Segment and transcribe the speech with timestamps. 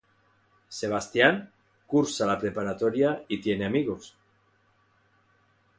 [0.77, 1.37] Sebastián
[1.85, 4.17] cursa la preparatoria y tiene amigos.